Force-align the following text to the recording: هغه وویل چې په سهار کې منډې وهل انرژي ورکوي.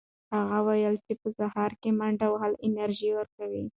هغه 0.35 0.57
وویل 0.67 0.95
چې 1.05 1.13
په 1.21 1.27
سهار 1.37 1.71
کې 1.81 1.89
منډې 1.99 2.27
وهل 2.29 2.53
انرژي 2.65 3.09
ورکوي. 3.15 3.63